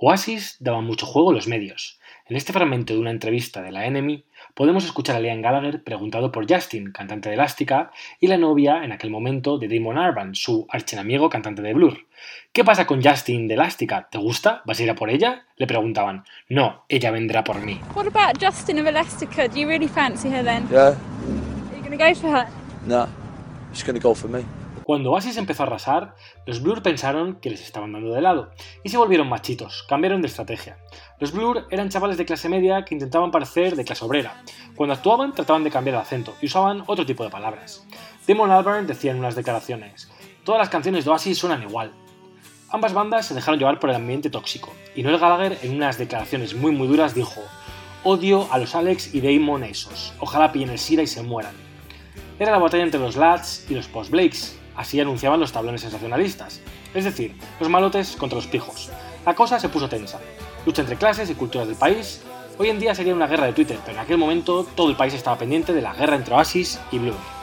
Oasis 0.00 0.56
daba 0.60 0.80
mucho 0.80 1.06
juego 1.06 1.30
a 1.30 1.32
los 1.32 1.48
medios. 1.48 1.98
En 2.26 2.36
este 2.36 2.52
fragmento 2.52 2.92
de 2.92 3.00
una 3.00 3.10
entrevista 3.10 3.62
de 3.62 3.72
la 3.72 3.84
Enemy 3.84 4.24
podemos 4.54 4.84
escuchar 4.84 5.16
a 5.16 5.20
Liam 5.20 5.42
Gallagher 5.42 5.82
preguntado 5.82 6.30
por 6.30 6.48
Justin, 6.48 6.92
cantante 6.92 7.28
de 7.28 7.34
Elástica, 7.34 7.90
y 8.20 8.28
la 8.28 8.38
novia 8.38 8.84
en 8.84 8.92
aquel 8.92 9.10
momento 9.10 9.58
de 9.58 9.66
Damon 9.66 9.98
Arban, 9.98 10.36
su 10.36 10.68
archenamigo 10.70 11.28
cantante 11.28 11.62
de 11.62 11.74
Blur. 11.74 12.06
¿Qué 12.52 12.62
pasa 12.64 12.86
con 12.86 13.02
Justin 13.02 13.48
de 13.48 13.54
Elástica? 13.54 14.08
¿Te 14.08 14.18
gusta? 14.18 14.62
¿Vas 14.66 14.78
a 14.78 14.82
ir 14.84 14.90
a 14.90 14.94
por 14.94 15.10
ella? 15.10 15.46
Le 15.56 15.66
preguntaban. 15.66 16.22
No, 16.48 16.84
ella 16.88 17.10
vendrá 17.10 17.42
por 17.42 17.60
mí. 17.60 17.80
What 17.96 18.06
about 18.06 18.40
Justin 18.40 18.78
of 18.78 18.86
Elastica? 18.86 19.48
Do 19.48 19.58
you 19.58 19.66
really 19.66 19.88
fancy 19.88 20.28
her 20.28 20.44
then? 20.44 20.68
Yeah. 20.70 20.90
Are 20.90 21.76
you 21.76 21.82
going 21.82 21.98
to 21.98 22.04
go 22.04 22.14
for 22.14 22.30
her? 22.30 22.46
No. 22.86 23.08
She's 23.72 23.84
gonna 23.84 23.98
go 23.98 24.14
for 24.14 24.28
me. 24.28 24.44
Cuando 24.88 25.12
Oasis 25.12 25.36
empezó 25.36 25.62
a 25.62 25.66
arrasar, 25.66 26.14
los 26.46 26.62
Blur 26.62 26.82
pensaron 26.82 27.34
que 27.42 27.50
les 27.50 27.60
estaban 27.60 27.92
dando 27.92 28.14
de 28.14 28.22
lado 28.22 28.52
y 28.82 28.88
se 28.88 28.96
volvieron 28.96 29.28
machitos, 29.28 29.84
cambiaron 29.86 30.22
de 30.22 30.28
estrategia. 30.28 30.78
Los 31.20 31.32
Blur 31.32 31.66
eran 31.68 31.90
chavales 31.90 32.16
de 32.16 32.24
clase 32.24 32.48
media 32.48 32.86
que 32.86 32.94
intentaban 32.94 33.30
parecer 33.30 33.76
de 33.76 33.84
clase 33.84 34.06
obrera. 34.06 34.42
Cuando 34.76 34.94
actuaban 34.94 35.34
trataban 35.34 35.62
de 35.62 35.70
cambiar 35.70 35.96
el 35.96 36.00
acento 36.00 36.36
y 36.40 36.46
usaban 36.46 36.84
otro 36.86 37.04
tipo 37.04 37.22
de 37.22 37.28
palabras. 37.28 37.86
Damon 38.26 38.50
Albarn 38.50 38.86
decía 38.86 39.10
en 39.10 39.18
unas 39.18 39.34
declaraciones, 39.34 40.10
todas 40.42 40.58
las 40.58 40.70
canciones 40.70 41.04
de 41.04 41.10
Oasis 41.10 41.36
suenan 41.36 41.64
igual. 41.64 41.92
Ambas 42.70 42.94
bandas 42.94 43.26
se 43.26 43.34
dejaron 43.34 43.60
llevar 43.60 43.80
por 43.80 43.90
el 43.90 43.96
ambiente 43.96 44.30
tóxico, 44.30 44.72
y 44.96 45.02
Noel 45.02 45.18
Gallagher 45.18 45.58
en 45.64 45.74
unas 45.74 45.98
declaraciones 45.98 46.54
muy 46.54 46.72
muy 46.72 46.88
duras 46.88 47.14
dijo, 47.14 47.42
odio 48.04 48.50
a 48.50 48.56
los 48.56 48.74
Alex 48.74 49.14
y 49.14 49.20
Damon 49.20 49.64
esos, 49.64 50.14
ojalá 50.18 50.50
pillen 50.50 50.70
el 50.70 50.78
SIDA 50.78 51.02
y 51.02 51.06
se 51.06 51.22
mueran. 51.22 51.52
Era 52.38 52.52
la 52.52 52.58
batalla 52.58 52.84
entre 52.84 53.00
los 53.00 53.16
Lads 53.16 53.66
y 53.68 53.74
los 53.74 53.86
Post-Blakes, 53.88 54.56
así 54.78 55.00
anunciaban 55.00 55.40
los 55.40 55.52
tablones 55.52 55.82
sensacionalistas. 55.82 56.60
Es 56.94 57.04
decir, 57.04 57.34
los 57.60 57.68
malotes 57.68 58.16
contra 58.16 58.36
los 58.36 58.46
pijos. 58.46 58.90
La 59.26 59.34
cosa 59.34 59.58
se 59.58 59.68
puso 59.68 59.88
tensa. 59.88 60.20
Lucha 60.64 60.82
entre 60.82 60.96
clases 60.96 61.28
y 61.28 61.34
culturas 61.34 61.66
del 61.66 61.76
país. 61.76 62.22
Hoy 62.58 62.70
en 62.70 62.78
día 62.78 62.94
sería 62.94 63.14
una 63.14 63.26
guerra 63.26 63.46
de 63.46 63.52
Twitter, 63.52 63.78
pero 63.84 63.98
en 63.98 64.04
aquel 64.04 64.18
momento 64.18 64.64
todo 64.76 64.88
el 64.88 64.96
país 64.96 65.14
estaba 65.14 65.36
pendiente 65.36 65.72
de 65.72 65.82
la 65.82 65.94
guerra 65.94 66.16
entre 66.16 66.34
Oasis 66.34 66.80
y 66.92 66.98
Blur. 66.98 67.37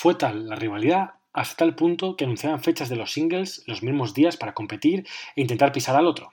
Fue 0.00 0.14
tal 0.14 0.46
la 0.46 0.54
rivalidad 0.54 1.14
hasta 1.32 1.56
tal 1.56 1.74
punto 1.74 2.14
que 2.14 2.22
anunciaban 2.22 2.62
fechas 2.62 2.88
de 2.88 2.94
los 2.94 3.10
singles 3.10 3.64
los 3.66 3.82
mismos 3.82 4.14
días 4.14 4.36
para 4.36 4.54
competir 4.54 5.04
e 5.34 5.40
intentar 5.40 5.72
pisar 5.72 5.96
al 5.96 6.06
otro. 6.06 6.30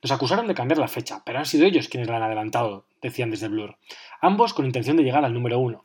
Nos 0.00 0.12
acusaron 0.12 0.46
de 0.46 0.54
cambiar 0.54 0.78
la 0.78 0.86
fecha, 0.86 1.24
pero 1.26 1.40
han 1.40 1.44
sido 1.44 1.66
ellos 1.66 1.88
quienes 1.88 2.08
la 2.08 2.18
han 2.18 2.22
adelantado, 2.22 2.86
decían 3.02 3.32
desde 3.32 3.48
Blur, 3.48 3.76
ambos 4.20 4.54
con 4.54 4.66
intención 4.66 4.96
de 4.96 5.02
llegar 5.02 5.24
al 5.24 5.34
número 5.34 5.58
uno. 5.58 5.82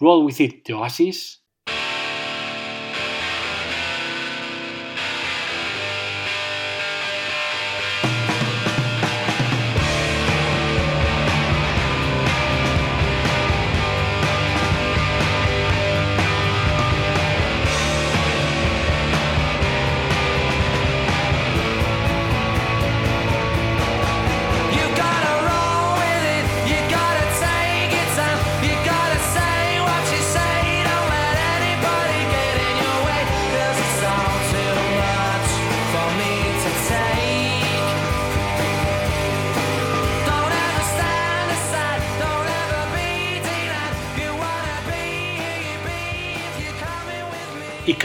Roll 0.00 0.24
With 0.24 0.40
It 0.40 0.66
de 0.66 0.74
Oasis 0.74 1.45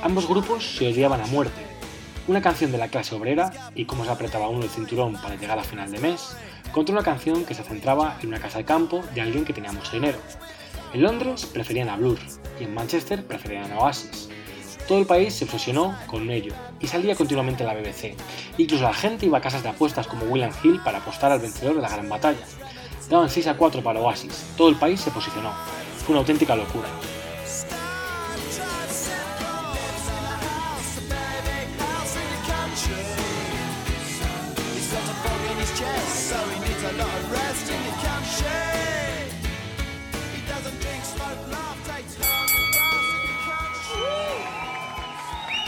Ambos 0.00 0.28
grupos 0.28 0.76
se 0.76 0.86
odiaban 0.86 1.20
a 1.20 1.26
muerte. 1.26 1.60
Una 2.28 2.40
canción 2.40 2.70
de 2.70 2.78
la 2.78 2.86
clase 2.86 3.16
obrera 3.16 3.50
y 3.74 3.84
cómo 3.84 4.04
se 4.04 4.10
apretaba 4.10 4.48
uno 4.48 4.62
el 4.62 4.70
cinturón 4.70 5.14
para 5.14 5.34
llegar 5.34 5.58
a 5.58 5.64
final 5.64 5.90
de 5.90 5.98
mes, 5.98 6.36
contra 6.70 6.92
una 6.92 7.02
canción 7.02 7.44
que 7.44 7.54
se 7.54 7.64
centraba 7.64 8.16
en 8.22 8.28
una 8.28 8.38
casa 8.38 8.58
de 8.58 8.64
campo 8.64 9.02
de 9.12 9.22
alguien 9.22 9.44
que 9.44 9.52
tenía 9.52 9.72
mucho 9.72 9.90
dinero. 9.90 10.18
En 10.94 11.02
Londres 11.02 11.46
preferían 11.46 11.88
a 11.88 11.96
Blur 11.96 12.18
y 12.60 12.64
en 12.64 12.74
Manchester 12.74 13.26
preferían 13.26 13.72
a 13.72 13.78
Oasis. 13.78 14.28
Todo 14.86 14.98
el 14.98 15.06
país 15.06 15.34
se 15.34 15.46
fusionó 15.46 15.98
con 16.06 16.30
ello 16.30 16.54
y 16.78 16.86
salía 16.86 17.16
continuamente 17.16 17.64
en 17.64 17.68
la 17.68 17.74
BBC. 17.74 18.14
Incluso 18.56 18.84
la 18.84 18.94
gente 18.94 19.26
iba 19.26 19.38
a 19.38 19.42
casas 19.42 19.64
de 19.64 19.70
apuestas 19.70 20.06
como 20.06 20.26
William 20.26 20.52
Hill 20.62 20.80
para 20.84 20.98
apostar 20.98 21.32
al 21.32 21.40
vencedor 21.40 21.74
de 21.74 21.82
la 21.82 21.88
gran 21.88 22.08
batalla. 22.08 22.46
Daban 23.10 23.28
6 23.28 23.48
a 23.48 23.56
4 23.56 23.82
para 23.82 24.00
Oasis. 24.00 24.46
Todo 24.56 24.68
el 24.68 24.76
país 24.76 25.00
se 25.00 25.10
posicionó. 25.10 25.50
Fue 26.04 26.12
una 26.12 26.20
auténtica 26.20 26.54
locura. 26.54 26.88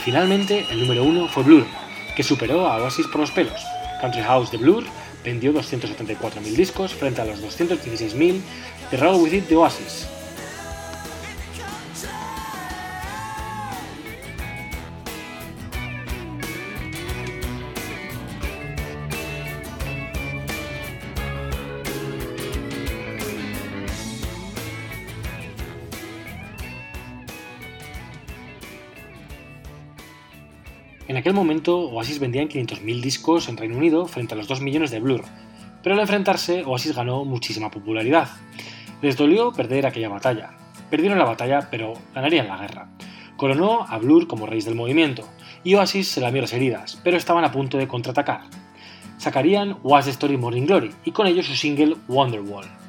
Finalmente, 0.03 0.65
el 0.71 0.79
número 0.79 1.03
uno 1.03 1.27
fue 1.27 1.43
Blur, 1.43 1.65
que 2.15 2.23
superó 2.23 2.67
a 2.67 2.77
Oasis 2.77 3.05
por 3.07 3.21
los 3.21 3.31
pelos. 3.31 3.61
Country 4.01 4.23
House 4.23 4.49
de 4.49 4.57
Blur 4.57 4.83
vendió 5.23 5.53
274.000 5.53 6.41
discos 6.55 6.93
frente 6.93 7.21
a 7.21 7.25
los 7.25 7.39
216.000 7.39 8.41
de 8.89 8.97
Roll 8.97 9.21
With 9.21 9.33
It 9.33 9.47
de 9.47 9.57
Oasis, 9.57 10.07
En 31.11 31.17
aquel 31.17 31.33
momento, 31.33 31.77
Oasis 31.77 32.19
vendían 32.19 32.47
500.000 32.47 33.01
discos 33.01 33.49
en 33.49 33.57
Reino 33.57 33.75
Unido 33.75 34.05
frente 34.05 34.33
a 34.33 34.37
los 34.37 34.47
2 34.47 34.61
millones 34.61 34.91
de 34.91 35.01
Blur, 35.01 35.25
pero 35.83 35.93
al 35.93 35.99
enfrentarse, 35.99 36.63
Oasis 36.63 36.95
ganó 36.95 37.25
muchísima 37.25 37.69
popularidad. 37.69 38.29
Les 39.01 39.17
dolió 39.17 39.51
perder 39.51 39.85
aquella 39.85 40.07
batalla. 40.07 40.51
Perdieron 40.89 41.19
la 41.19 41.25
batalla, 41.25 41.67
pero 41.69 41.95
ganarían 42.15 42.47
la 42.47 42.55
guerra. 42.55 42.87
Coronó 43.35 43.85
a 43.89 43.97
Blur 43.97 44.25
como 44.25 44.45
reyes 44.45 44.63
del 44.63 44.75
movimiento, 44.75 45.27
y 45.65 45.75
Oasis 45.75 46.07
se 46.07 46.21
lamió 46.21 46.43
las 46.43 46.53
heridas, 46.53 46.97
pero 47.03 47.17
estaban 47.17 47.43
a 47.43 47.51
punto 47.51 47.77
de 47.77 47.89
contraatacar. 47.89 48.43
Sacarían 49.17 49.79
What's 49.83 50.05
the 50.05 50.11
Story 50.11 50.37
Morning 50.37 50.65
Glory, 50.65 50.91
y 51.03 51.11
con 51.11 51.27
ello 51.27 51.43
su 51.43 51.55
single 51.55 51.97
Wonderwall. 52.07 52.80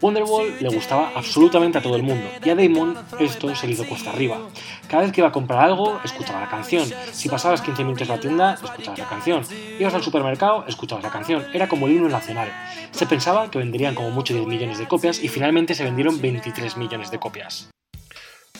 Wonderwall 0.00 0.56
le 0.60 0.68
gustaba 0.70 1.12
absolutamente 1.14 1.78
a 1.78 1.82
todo 1.82 1.94
el 1.96 2.02
mundo 2.02 2.26
y 2.42 2.48
a 2.48 2.54
Damon 2.54 2.96
esto 3.18 3.54
se 3.54 3.66
le 3.66 3.74
hizo 3.74 3.86
cuesta 3.86 4.10
arriba. 4.10 4.48
Cada 4.88 5.02
vez 5.02 5.12
que 5.12 5.20
iba 5.20 5.28
a 5.28 5.32
comprar 5.32 5.60
algo, 5.60 6.00
escuchaba 6.04 6.40
la 6.40 6.48
canción. 6.48 6.88
Si 7.12 7.28
pasabas 7.28 7.60
15 7.60 7.84
minutos 7.84 8.08
en 8.08 8.14
la 8.14 8.20
tienda, 8.20 8.54
escuchabas 8.54 8.98
la 8.98 9.08
canción. 9.08 9.42
Ibas 9.78 9.94
al 9.94 10.02
supermercado, 10.02 10.64
escuchabas 10.66 11.04
la 11.04 11.10
canción. 11.10 11.44
Era 11.52 11.68
como 11.68 11.86
el 11.86 11.92
himno 11.92 12.08
nacional. 12.08 12.50
Se 12.92 13.06
pensaba 13.06 13.50
que 13.50 13.58
venderían 13.58 13.94
como 13.94 14.10
mucho 14.10 14.32
10 14.32 14.46
millones 14.46 14.78
de 14.78 14.88
copias 14.88 15.22
y 15.22 15.28
finalmente 15.28 15.74
se 15.74 15.84
vendieron 15.84 16.20
23 16.20 16.78
millones 16.78 17.10
de 17.10 17.18
copias. 17.18 17.70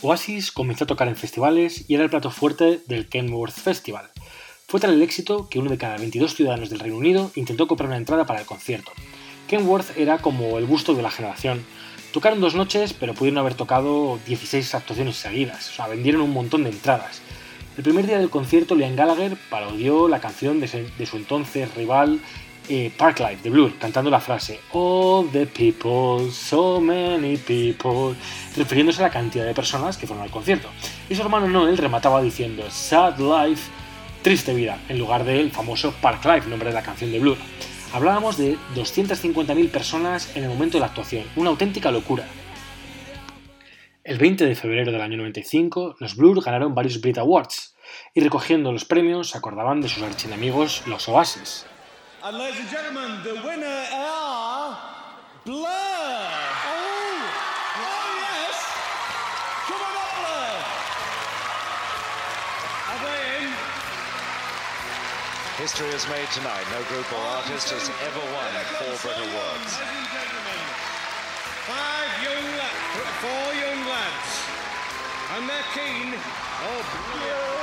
Oasis 0.03 0.51
comenzó 0.51 0.83
a 0.83 0.87
tocar 0.87 1.07
en 1.07 1.15
festivales 1.15 1.85
y 1.87 1.95
era 1.95 2.03
el 2.03 2.09
plato 2.09 2.31
fuerte 2.31 2.81
del 2.87 3.07
Kenworth 3.07 3.53
Festival. 3.53 4.09
Fue 4.67 4.79
tal 4.79 4.93
el 4.93 5.01
éxito 5.01 5.49
que 5.49 5.59
uno 5.59 5.69
de 5.69 5.77
cada 5.77 5.97
22 5.97 6.33
ciudadanos 6.33 6.69
del 6.69 6.79
Reino 6.79 6.97
Unido 6.97 7.31
intentó 7.35 7.67
comprar 7.67 7.89
una 7.89 7.97
entrada 7.97 8.25
para 8.25 8.39
el 8.39 8.45
concierto. 8.45 8.91
Kenworth 9.51 9.97
era 9.97 10.19
como 10.19 10.57
el 10.57 10.63
busto 10.63 10.93
de 10.93 11.01
la 11.01 11.11
generación. 11.11 11.65
Tocaron 12.13 12.39
dos 12.39 12.55
noches, 12.55 12.93
pero 12.93 13.13
pudieron 13.13 13.37
haber 13.37 13.53
tocado 13.53 14.17
16 14.25 14.75
actuaciones 14.75 15.17
seguidas, 15.17 15.69
o 15.69 15.73
sea, 15.73 15.87
vendieron 15.87 16.21
un 16.21 16.31
montón 16.31 16.63
de 16.63 16.69
entradas. 16.69 17.21
El 17.75 17.83
primer 17.83 18.07
día 18.07 18.17
del 18.17 18.29
concierto, 18.29 18.75
Liam 18.75 18.95
Gallagher 18.95 19.35
parodió 19.49 20.07
la 20.07 20.21
canción 20.21 20.61
de 20.61 20.69
su, 20.69 21.17
entonces 21.17 21.75
rival 21.75 22.21
eh, 22.69 22.93
Parklife 22.97 23.43
de 23.43 23.49
Blur, 23.49 23.77
cantando 23.77 24.09
la 24.09 24.21
frase 24.21 24.61
All 24.71 25.29
the 25.31 25.45
people, 25.45 26.31
so 26.31 26.79
many 26.79 27.35
people, 27.35 28.15
refiriéndose 28.55 29.01
a 29.03 29.07
la 29.07 29.11
cantidad 29.11 29.45
de 29.45 29.53
personas 29.53 29.97
que 29.97 30.07
fueron 30.07 30.23
al 30.23 30.31
concierto. 30.31 30.69
Y 31.09 31.15
su 31.15 31.23
hermano 31.23 31.49
Noel 31.49 31.77
remataba 31.77 32.21
diciendo 32.21 32.63
Sad 32.69 33.19
Life, 33.19 33.69
triste 34.21 34.53
vida, 34.53 34.79
en 34.87 34.97
lugar 34.97 35.25
del 35.25 35.51
famoso 35.51 35.93
Parklife, 36.01 36.49
nombre 36.49 36.69
de 36.69 36.75
la 36.75 36.83
canción 36.83 37.11
de 37.11 37.19
Blur. 37.19 37.37
Hablábamos 37.93 38.37
de 38.37 38.57
250.000 38.73 39.69
personas 39.69 40.33
en 40.37 40.43
el 40.43 40.49
momento 40.49 40.77
de 40.77 40.79
la 40.79 40.85
actuación, 40.85 41.25
una 41.35 41.49
auténtica 41.49 41.91
locura. 41.91 42.25
El 44.05 44.17
20 44.17 44.45
de 44.45 44.55
febrero 44.55 44.93
del 44.93 45.01
año 45.01 45.17
95, 45.17 45.97
los 45.99 46.15
Blur 46.15 46.41
ganaron 46.41 46.73
varios 46.73 47.01
Brit 47.01 47.17
Awards 47.17 47.75
y 48.13 48.21
recogiendo 48.21 48.71
los 48.71 48.85
premios 48.85 49.35
acordaban 49.35 49.81
de 49.81 49.89
sus 49.89 50.03
archienemigos, 50.03 50.87
los 50.87 51.09
Oasis. 51.09 51.65
History 65.61 65.89
is 65.89 66.09
made 66.09 66.25
tonight. 66.33 66.65
No 66.71 66.81
group 66.89 67.05
or 67.13 67.21
artist 67.37 67.69
has 67.69 67.85
ever 68.01 68.23
won 68.33 68.49
four 68.81 68.97
Brit 69.05 69.13
Awards. 69.29 69.77
Ladies 69.77 69.93
and 69.93 70.09
gentlemen, 70.09 70.61
five 71.69 72.09
young 72.25 72.45
lads, 72.57 73.13
four 73.21 73.47
young 73.61 73.81
lads, 73.85 74.31
and 75.37 75.45
they're 75.45 75.69
keen. 75.77 76.17
Oh, 76.65 76.81
Blur. 77.13 77.61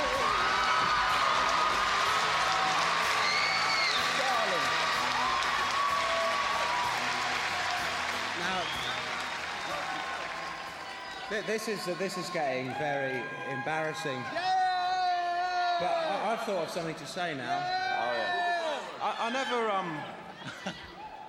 Th- 11.31 11.45
This 11.45 11.69
is 11.69 11.85
this 11.99 12.17
is 12.17 12.31
getting 12.31 12.73
very 12.79 13.23
embarrassing. 13.51 14.23
But 15.79 15.87
I, 15.87 16.33
I've 16.33 16.41
thought 16.41 16.65
of 16.65 16.71
something 16.71 16.95
to 16.97 17.07
say 17.07 17.35
now. 17.35 17.63
I, 19.01 19.15
I 19.21 19.31
never 19.31 19.71
um, 19.71 19.97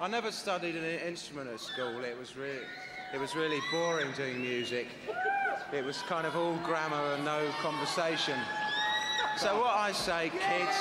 I 0.02 0.08
never 0.08 0.32
studied 0.32 0.76
an 0.76 0.84
instrument 1.06 1.50
at 1.50 1.60
school. 1.60 2.04
It 2.04 2.18
was 2.18 2.36
really, 2.36 2.64
it 3.14 3.20
was 3.20 3.36
really 3.36 3.60
boring 3.72 4.12
doing 4.18 4.42
music. 4.42 4.88
It 5.72 5.86
was 5.86 6.02
kind 6.04 6.26
of 6.26 6.36
all 6.36 6.56
grammar 6.64 7.14
and 7.14 7.26
no 7.26 7.48
conversation. 7.62 8.40
So 9.38 9.60
what 9.60 9.76
I 9.76 9.92
say, 9.92 10.30
kids, 10.30 10.76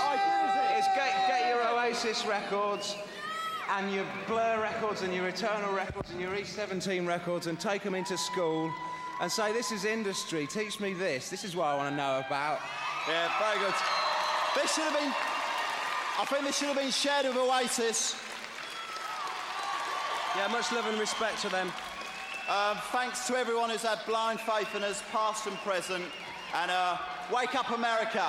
is 0.78 0.87
get, 0.94 1.28
get 1.28 1.48
your 1.48 1.62
Oasis 1.68 2.24
records 2.26 2.96
and 3.70 3.92
your 3.92 4.07
Blur 4.26 4.61
records 4.62 5.02
and 5.02 5.12
your 5.12 5.28
Eternal 5.28 5.72
records 5.74 6.11
and 6.11 6.20
your 6.20 6.33
E17 6.33 7.07
records 7.07 7.48
and 7.48 7.61
take 7.61 7.83
them 7.83 7.94
into 7.94 8.16
school 8.16 8.72
and 9.20 9.31
say, 9.31 9.52
this 9.52 9.72
is 9.72 9.85
industry, 9.85 10.46
teach 10.46 10.81
me 10.81 10.94
this, 10.94 11.28
this 11.28 11.44
is 11.44 11.54
what 11.54 11.66
I 11.66 11.76
want 11.76 11.90
to 11.90 11.96
know 11.96 12.22
about. 12.26 12.61
Yeah, 13.09 13.33
very 13.38 13.59
good. 13.59 13.75
This 14.55 14.75
should 14.75 14.85
have 14.85 14.92
been. 14.92 15.12
I 16.21 16.27
think 16.27 16.44
this 16.44 16.59
should 16.59 16.68
have 16.68 16.77
been 16.77 16.90
shared 16.90 17.25
with 17.25 17.38
Oasis. 17.38 18.14
Yeah, 20.37 20.47
much 20.49 20.71
love 20.73 20.87
and 20.87 21.01
respect 21.01 21.40
to 21.40 21.49
them. 21.49 21.73
Um, 22.51 22.77
thanks 22.92 23.27
to 23.29 23.37
everyone 23.37 23.71
who's 23.71 23.83
had 23.83 24.01
blind 24.07 24.40
faith 24.40 24.75
in 24.75 24.83
us, 24.83 25.03
past 25.11 25.47
and 25.47 25.57
present. 25.59 26.05
And 26.55 26.71
uh, 26.71 26.99
wake 27.33 27.55
up, 27.55 27.71
America. 27.71 28.27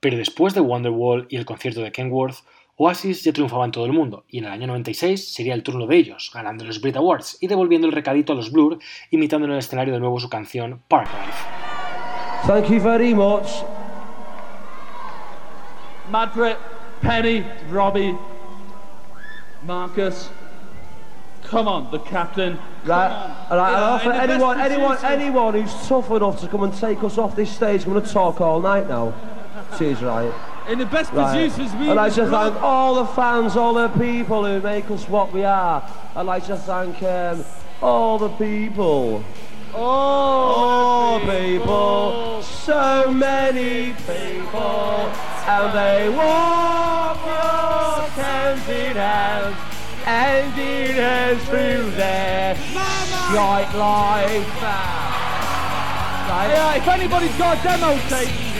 Pero 0.00 0.16
después 0.16 0.54
de 0.54 0.60
Wonderwall 0.60 1.26
y 1.28 1.38
el 1.38 1.44
concierto 1.44 1.82
de 1.82 1.90
Kenworth, 1.90 2.42
Oasis 2.84 3.22
ya 3.22 3.32
triunfaba 3.32 3.64
en 3.64 3.70
todo 3.70 3.86
el 3.86 3.92
mundo, 3.92 4.24
y 4.28 4.38
en 4.38 4.46
el 4.46 4.50
año 4.50 4.66
96 4.66 5.32
sería 5.32 5.54
el 5.54 5.62
turno 5.62 5.86
de 5.86 5.94
ellos, 5.94 6.32
ganando 6.34 6.64
los 6.64 6.80
Brit 6.80 6.96
Awards 6.96 7.38
y 7.40 7.46
devolviendo 7.46 7.86
el 7.86 7.92
recadito 7.92 8.32
a 8.32 8.34
los 8.34 8.50
Blur, 8.50 8.80
imitando 9.12 9.46
en 9.46 9.52
el 9.52 9.58
escenario 9.58 9.94
de 9.94 10.00
nuevo 10.00 10.18
su 10.18 10.28
canción 10.28 10.82
Parklife. 10.88 11.46
Thank 12.44 12.70
you 12.70 12.80
very 12.80 13.14
much. 13.14 13.46
Madrid, 16.10 16.56
Penny, 17.00 17.44
Robbie, 17.70 18.16
Marcus. 19.64 20.28
Come 21.44 21.68
on, 21.68 21.88
the 21.92 22.00
captain. 22.00 22.58
Right, 22.84 23.12
all 23.48 23.58
right, 23.58 23.74
and 23.74 23.80
Yeah, 23.80 23.90
offer 23.90 24.10
anyone, 24.10 24.60
anyone, 24.60 24.98
anyone 25.04 25.54
who's 25.54 25.72
tough 25.86 26.10
enough 26.10 26.40
to 26.40 26.48
come 26.48 26.64
and 26.64 26.74
take 26.74 27.04
us 27.04 27.16
off 27.16 27.36
this 27.36 27.52
stage. 27.52 27.84
I'm 27.84 27.92
going 27.92 28.04
to 28.04 28.12
talk 28.12 28.40
all 28.40 28.58
night 28.60 28.88
now. 28.88 29.14
Cheers, 29.78 30.02
right. 30.02 30.32
In 30.68 30.78
the 30.78 30.86
best 30.86 31.12
Right. 31.12 31.32
producers 31.32 31.74
we 31.74 31.90
I'd 31.90 31.96
like 31.96 32.14
to 32.14 32.26
thank 32.26 32.62
all 32.62 32.94
the 32.94 33.06
fans, 33.06 33.56
all 33.56 33.74
the 33.74 33.88
people 33.88 34.44
who 34.44 34.60
make 34.60 34.90
us 34.90 35.08
what 35.08 35.32
we 35.32 35.44
are. 35.44 35.82
I'd 36.14 36.26
like 36.26 36.46
to 36.46 36.56
thank 36.56 37.02
um, 37.02 37.44
all 37.82 38.18
the 38.18 38.28
people. 38.28 39.22
All 39.74 41.18
people, 41.20 42.42
so 42.42 43.10
many 43.10 43.94
people, 44.06 45.10
and 45.48 45.72
they 45.74 46.08
walk 46.10 47.18
your 47.24 48.22
hands 48.22 48.68
in 48.68 48.96
hand, 48.96 49.54
hand 50.04 50.58
in 50.58 50.94
hand 50.94 51.40
through 51.42 51.90
their 51.92 52.54
shite 52.56 53.74
life. 53.74 54.46
Yeah, 56.48 56.74
if 56.76 56.88
anybody's 56.88 57.36
got 57.36 57.58
a 57.58 57.62
demo 57.62 57.98
tape 58.08 58.51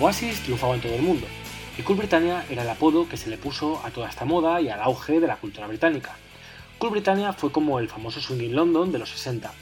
Oasis 0.00 0.40
triunfaba 0.40 0.74
en 0.76 0.80
todo 0.80 0.94
el 0.94 1.02
mundo, 1.02 1.26
y 1.76 1.82
Cool 1.82 1.98
Britannia 1.98 2.44
era 2.48 2.62
el 2.62 2.68
apodo 2.70 3.08
que 3.08 3.16
se 3.16 3.28
le 3.28 3.36
puso 3.36 3.84
a 3.84 3.90
toda 3.90 4.08
esta 4.08 4.24
moda 4.24 4.60
y 4.60 4.68
al 4.68 4.80
auge 4.80 5.20
de 5.20 5.26
la 5.26 5.36
cultura 5.36 5.66
británica. 5.66 6.16
Cool 6.78 6.90
Britannia 6.90 7.32
fue 7.32 7.52
como 7.52 7.78
el 7.78 7.88
famoso 7.88 8.20
Swinging 8.20 8.54
London 8.54 8.90
de 8.90 9.00
los 9.00 9.10
60, 9.10 9.52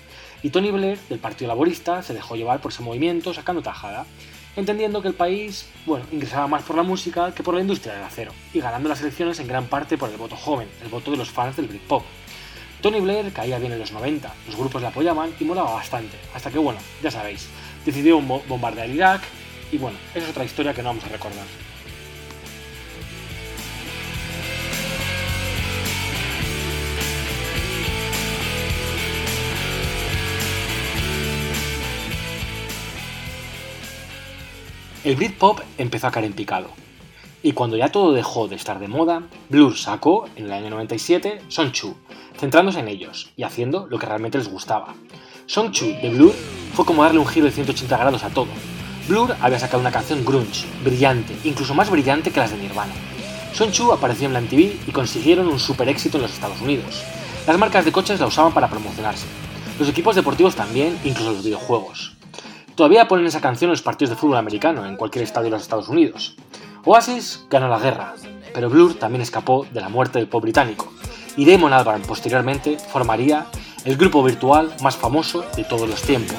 y 0.42 0.50
Tony 0.50 0.70
Blair, 0.70 0.98
del 1.08 1.18
Partido 1.18 1.48
Laborista, 1.48 2.02
se 2.02 2.14
dejó 2.14 2.36
llevar 2.36 2.60
por 2.60 2.70
ese 2.70 2.82
movimiento 2.82 3.34
sacando 3.34 3.62
tajada, 3.62 4.06
entendiendo 4.56 5.02
que 5.02 5.08
el 5.08 5.14
país, 5.14 5.66
bueno, 5.84 6.04
ingresaba 6.10 6.46
más 6.48 6.62
por 6.62 6.76
la 6.76 6.82
música 6.82 7.32
que 7.34 7.42
por 7.42 7.54
la 7.54 7.60
industria 7.60 7.94
del 7.94 8.04
acero, 8.04 8.32
y 8.52 8.60
ganando 8.60 8.88
las 8.88 9.00
elecciones 9.02 9.38
en 9.40 9.46
gran 9.48 9.66
parte 9.66 9.96
por 9.98 10.10
el 10.10 10.16
voto 10.16 10.36
joven, 10.36 10.68
el 10.82 10.88
voto 10.88 11.10
de 11.10 11.16
los 11.18 11.30
fans 11.30 11.56
del 11.56 11.68
Britpop. 11.68 12.02
Tony 12.80 13.00
Blair 13.00 13.32
caía 13.32 13.58
bien 13.58 13.72
en 13.72 13.78
los 13.78 13.92
90, 13.92 14.32
los 14.46 14.56
grupos 14.56 14.80
le 14.82 14.88
apoyaban 14.88 15.30
y 15.40 15.44
molaba 15.44 15.74
bastante, 15.74 16.16
hasta 16.34 16.50
que, 16.50 16.58
bueno, 16.58 16.78
ya 17.02 17.10
sabéis, 17.10 17.48
decidió 17.84 18.20
bo- 18.20 18.42
bombardear 18.48 18.88
Irak, 18.88 19.22
y 19.72 19.78
bueno, 19.78 19.98
esa 20.14 20.24
es 20.24 20.30
otra 20.30 20.44
historia 20.44 20.72
que 20.74 20.82
no 20.82 20.90
vamos 20.90 21.04
a 21.04 21.08
recordar. 21.08 21.44
El 35.06 35.14
Britpop 35.14 35.60
empezó 35.78 36.08
a 36.08 36.10
caer 36.10 36.26
en 36.26 36.32
picado. 36.32 36.66
Y 37.40 37.52
cuando 37.52 37.76
ya 37.76 37.92
todo 37.92 38.12
dejó 38.12 38.48
de 38.48 38.56
estar 38.56 38.80
de 38.80 38.88
moda, 38.88 39.22
Blur 39.48 39.78
sacó, 39.78 40.28
en 40.34 40.46
el 40.46 40.52
año 40.52 40.68
97, 40.68 41.42
Song 41.46 41.70
Chu, 41.70 41.94
centrándose 42.36 42.80
en 42.80 42.88
ellos 42.88 43.30
y 43.36 43.44
haciendo 43.44 43.86
lo 43.88 44.00
que 44.00 44.06
realmente 44.06 44.36
les 44.36 44.48
gustaba. 44.48 44.96
Song 45.46 45.70
Chu 45.70 45.86
de 46.02 46.10
Blur 46.10 46.34
fue 46.74 46.84
como 46.84 47.04
darle 47.04 47.20
un 47.20 47.26
giro 47.28 47.46
de 47.46 47.52
180 47.52 47.96
grados 47.96 48.24
a 48.24 48.30
todo. 48.30 48.48
Blur 49.06 49.36
había 49.40 49.60
sacado 49.60 49.78
una 49.78 49.92
canción 49.92 50.24
grunge, 50.24 50.66
brillante, 50.82 51.36
incluso 51.44 51.72
más 51.72 51.88
brillante 51.88 52.32
que 52.32 52.40
las 52.40 52.50
de 52.50 52.56
Nirvana. 52.56 52.94
Song 53.52 53.70
Chu 53.70 53.92
apareció 53.92 54.26
en 54.26 54.32
la 54.32 54.40
MTV 54.40 54.88
y 54.88 54.90
consiguieron 54.90 55.46
un 55.46 55.60
super 55.60 55.88
éxito 55.88 56.16
en 56.16 56.22
los 56.22 56.32
Estados 56.32 56.60
Unidos. 56.60 57.04
Las 57.46 57.56
marcas 57.58 57.84
de 57.84 57.92
coches 57.92 58.18
la 58.18 58.26
usaban 58.26 58.52
para 58.52 58.68
promocionarse. 58.68 59.26
Los 59.78 59.88
equipos 59.88 60.16
deportivos 60.16 60.56
también, 60.56 60.98
incluso 61.04 61.30
los 61.30 61.44
videojuegos. 61.44 62.15
Todavía 62.76 63.08
ponen 63.08 63.26
esa 63.26 63.40
canción 63.40 63.70
en 63.70 63.72
los 63.72 63.80
partidos 63.80 64.10
de 64.10 64.16
fútbol 64.16 64.36
americano 64.36 64.84
en 64.84 64.96
cualquier 64.96 65.24
estadio 65.24 65.46
de 65.46 65.52
los 65.52 65.62
Estados 65.62 65.88
Unidos. 65.88 66.36
Oasis 66.84 67.46
ganó 67.48 67.68
la 67.68 67.78
guerra, 67.78 68.14
pero 68.52 68.68
Blur 68.68 68.94
también 68.94 69.22
escapó 69.22 69.66
de 69.72 69.80
la 69.80 69.88
muerte 69.88 70.18
del 70.18 70.28
pop 70.28 70.42
británico, 70.42 70.92
y 71.38 71.50
Damon 71.50 71.72
Albarn 71.72 72.02
posteriormente 72.02 72.78
formaría 72.78 73.46
el 73.86 73.96
grupo 73.96 74.22
virtual 74.22 74.74
más 74.82 74.94
famoso 74.94 75.42
de 75.56 75.64
todos 75.64 75.88
los 75.88 76.02
tiempos, 76.02 76.36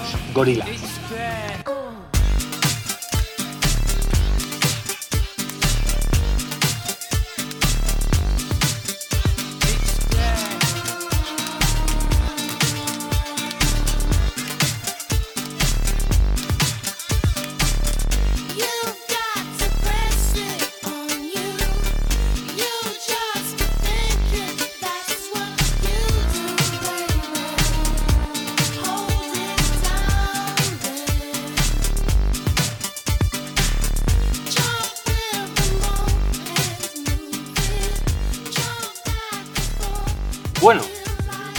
Gorillaz. 40.61 40.87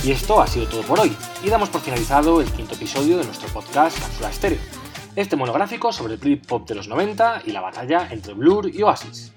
Y 0.05 0.13
esto 0.13 0.41
ha 0.41 0.47
sido 0.47 0.67
todo 0.69 0.83
por 0.83 1.01
hoy, 1.01 1.17
y 1.43 1.49
damos 1.49 1.69
por 1.69 1.81
finalizado 1.81 2.41
el 2.41 2.51
quinto 2.53 2.75
episodio 2.75 3.19
de 3.19 3.25
nuestro 3.25 3.49
podcast 3.49 3.99
Cápsula 3.99 4.31
Estéreo, 4.31 4.59
este 5.17 5.37
monográfico 5.37 5.93
sobre 5.93 6.15
el 6.15 6.21
flip 6.21 6.47
pop 6.47 6.69
de 6.69 6.77
los 6.77 6.89
90 6.89 7.43
y 7.47 7.51
la 7.51 7.61
batalla 7.61 8.09
entre 8.11 8.35
Blur 8.35 8.71
y 8.73 8.83
Oasis. 8.83 9.33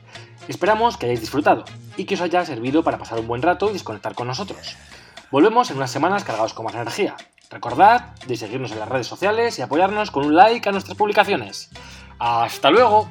Esperamos 0.47 0.97
que 0.97 1.07
hayáis 1.07 1.21
disfrutado 1.21 1.65
y 1.97 2.05
que 2.05 2.15
os 2.15 2.21
haya 2.21 2.45
servido 2.45 2.83
para 2.83 2.97
pasar 2.97 3.19
un 3.19 3.27
buen 3.27 3.41
rato 3.41 3.69
y 3.69 3.73
desconectar 3.73 4.13
con 4.13 4.27
nosotros. 4.27 4.77
Volvemos 5.31 5.71
en 5.71 5.77
unas 5.77 5.91
semanas 5.91 6.23
cargados 6.23 6.53
con 6.53 6.65
más 6.65 6.75
energía. 6.75 7.15
Recordad 7.49 8.15
de 8.27 8.37
seguirnos 8.37 8.71
en 8.71 8.79
las 8.79 8.89
redes 8.89 9.07
sociales 9.07 9.57
y 9.59 9.61
apoyarnos 9.61 10.11
con 10.11 10.25
un 10.25 10.35
like 10.35 10.67
a 10.67 10.71
nuestras 10.71 10.97
publicaciones. 10.97 11.69
¡Hasta 12.19 12.69
luego! 12.69 13.09